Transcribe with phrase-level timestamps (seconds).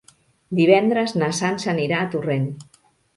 [0.59, 2.49] Divendres na Sança anirà a Torrent.